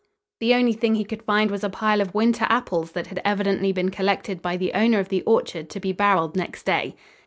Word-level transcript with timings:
The 0.39 0.55
only 0.55 0.73
thing 0.73 0.95
he 0.95 1.03
could 1.03 1.21
find 1.21 1.51
was 1.51 1.63
a 1.63 1.69
pile 1.69 2.01
of 2.01 2.15
winter 2.15 2.47
apples 2.49 2.93
that 2.93 3.05
had 3.05 3.21
evidently 3.23 3.71
been 3.71 3.91
collected 3.91 4.41
by 4.41 4.57
the 4.57 4.73
owner 4.73 4.97
of 4.97 5.09
the 5.09 5.21
orchard 5.27 5.69
to 5.69 5.79
be 5.79 5.91
barreled 5.93 6.35
next 6.35 6.63
day. 6.65 6.95